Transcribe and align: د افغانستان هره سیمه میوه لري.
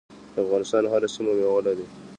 د 0.33 0.35
افغانستان 0.43 0.83
هره 0.93 1.07
سیمه 1.15 1.33
میوه 1.39 1.59
لري. 1.67 1.85